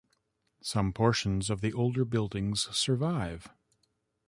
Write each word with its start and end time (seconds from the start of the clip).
Some 0.63 0.93
portions 0.93 1.51
of 1.51 1.61
the 1.61 1.73
older 1.73 2.05
buildings 2.05 2.67
survive. 2.75 3.49